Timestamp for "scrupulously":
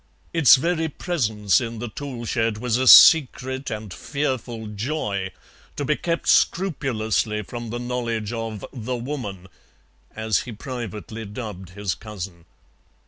6.27-7.43